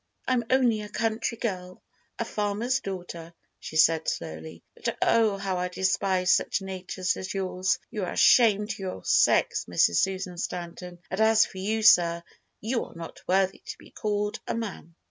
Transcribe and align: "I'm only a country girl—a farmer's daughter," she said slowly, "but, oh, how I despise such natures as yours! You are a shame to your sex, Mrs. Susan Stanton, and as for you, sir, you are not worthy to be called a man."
"I'm 0.27 0.43
only 0.49 0.81
a 0.81 0.89
country 0.89 1.37
girl—a 1.37 2.25
farmer's 2.25 2.79
daughter," 2.79 3.35
she 3.59 3.77
said 3.77 4.07
slowly, 4.07 4.63
"but, 4.83 4.97
oh, 4.99 5.37
how 5.37 5.57
I 5.59 5.67
despise 5.67 6.33
such 6.33 6.59
natures 6.59 7.15
as 7.17 7.35
yours! 7.35 7.77
You 7.91 8.05
are 8.05 8.13
a 8.13 8.17
shame 8.17 8.65
to 8.65 8.81
your 8.81 9.03
sex, 9.05 9.65
Mrs. 9.65 9.97
Susan 9.97 10.39
Stanton, 10.39 10.97
and 11.11 11.21
as 11.21 11.45
for 11.45 11.59
you, 11.59 11.83
sir, 11.83 12.23
you 12.59 12.83
are 12.85 12.95
not 12.95 13.21
worthy 13.27 13.59
to 13.63 13.77
be 13.77 13.91
called 13.91 14.39
a 14.47 14.55
man." 14.55 14.95